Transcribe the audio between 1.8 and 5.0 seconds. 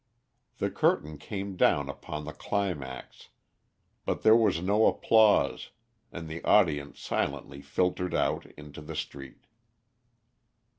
upon the climax, but there was no